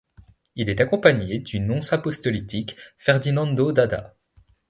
[0.55, 4.15] Il est accompagné du nonce apostolique Ferdinando d'Adda.